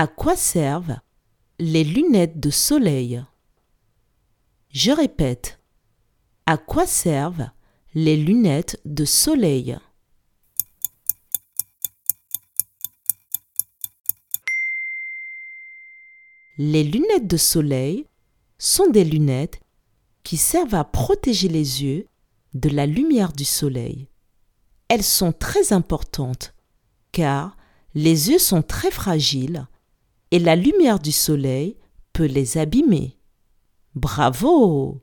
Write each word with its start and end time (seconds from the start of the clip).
À 0.00 0.06
quoi 0.06 0.34
servent 0.34 0.96
les 1.58 1.84
lunettes 1.84 2.40
de 2.40 2.48
soleil? 2.48 3.22
Je 4.70 4.92
répète. 4.92 5.60
À 6.46 6.56
quoi 6.56 6.86
servent 6.86 7.50
les 7.92 8.16
lunettes 8.16 8.80
de 8.86 9.04
soleil? 9.04 9.76
Les 16.56 16.82
lunettes 16.82 17.26
de 17.26 17.36
soleil 17.36 18.06
sont 18.56 18.88
des 18.88 19.04
lunettes 19.04 19.60
qui 20.22 20.38
servent 20.38 20.76
à 20.76 20.84
protéger 20.84 21.48
les 21.48 21.82
yeux 21.82 22.06
de 22.54 22.70
la 22.70 22.86
lumière 22.86 23.34
du 23.34 23.44
soleil. 23.44 24.08
Elles 24.88 25.04
sont 25.04 25.32
très 25.34 25.74
importantes 25.74 26.54
car 27.12 27.58
les 27.94 28.30
yeux 28.30 28.38
sont 28.38 28.62
très 28.62 28.90
fragiles 28.90 29.66
et 30.30 30.38
la 30.38 30.56
lumière 30.56 30.98
du 30.98 31.12
soleil 31.12 31.76
peut 32.12 32.26
les 32.26 32.58
abîmer. 32.58 33.18
Bravo 33.94 35.02